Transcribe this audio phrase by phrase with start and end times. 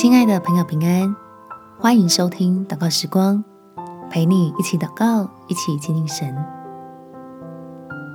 [0.00, 1.12] 亲爱的朋友，平安，
[1.76, 3.42] 欢迎收听祷告时光，
[4.08, 6.32] 陪你一起祷告，一起亲近神。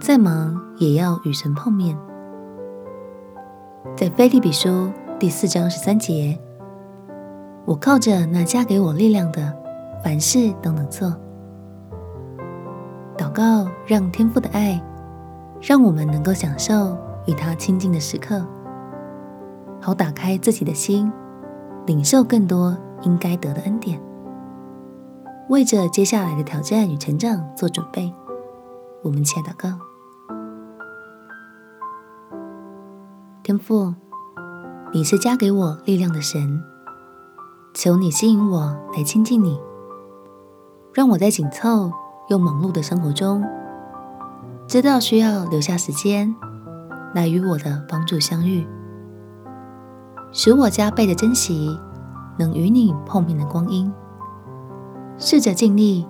[0.01, 1.94] 再忙也要与神碰面。
[3.97, 6.40] 在腓立比书第四章十三节，
[7.65, 9.54] 我靠着那加给我力量的，
[10.02, 11.13] 凡事都能做。
[13.18, 14.81] 祷告让天父的爱，
[15.62, 18.41] 让我们能够享受与他亲近的时刻，
[19.81, 21.11] 好打开自己的心，
[21.85, 24.01] 领受更多应该得的恩典，
[25.49, 28.13] 为着接下来的挑战与成长做准备。
[29.03, 29.77] 我们且祷告：
[33.43, 33.93] 天父，
[34.93, 36.63] 你是加给我力量的神，
[37.73, 39.59] 求你吸引我来亲近你，
[40.93, 41.91] 让我在紧凑
[42.29, 43.43] 又忙碌的生活中。
[44.65, 46.34] 知道需要留下时间
[47.13, 48.65] 来与我的帮助相遇，
[50.33, 51.79] 使我加倍的珍惜
[52.39, 53.93] 能与你碰面的光阴，
[55.20, 56.07] 试着尽力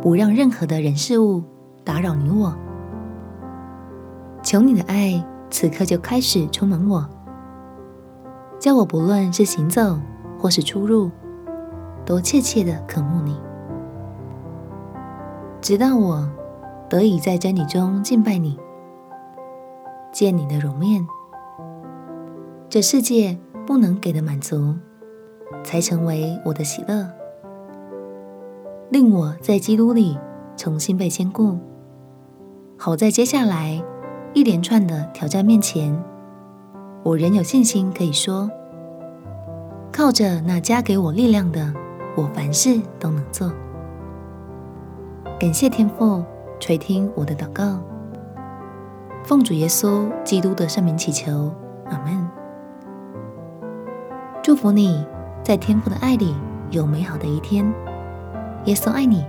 [0.00, 1.42] 不让任何的人事物
[1.84, 2.56] 打扰你我。
[4.42, 7.06] 求你的爱此刻就开始充满我，
[8.58, 9.98] 叫我不论是行走
[10.38, 11.10] 或是出入，
[12.06, 13.36] 都切切的渴慕你，
[15.60, 16.26] 直到我。
[16.88, 18.56] 得以在真理中敬拜你，
[20.12, 21.04] 见你的容面，
[22.68, 23.36] 这世界
[23.66, 24.74] 不能给的满足，
[25.64, 27.10] 才成为我的喜乐，
[28.90, 30.16] 令我在基督里
[30.56, 31.58] 重新被坚固，
[32.78, 33.82] 好在接下来
[34.32, 35.94] 一连串的挑战面前，
[37.02, 38.48] 我仍有信心可以说，
[39.92, 41.74] 靠着那加给我力量的，
[42.16, 43.52] 我凡事都能做。
[45.38, 46.24] 感谢天父。
[46.58, 47.78] 垂听我的祷告，
[49.22, 51.52] 奉主耶稣基督的圣名祈求，
[51.90, 52.15] 阿门。
[54.46, 55.04] 祝福你
[55.42, 56.32] 在天父的爱里
[56.70, 57.66] 有美好的一天。
[58.66, 59.24] 耶稣爱你，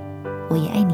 [0.48, 0.94] 我也爱你。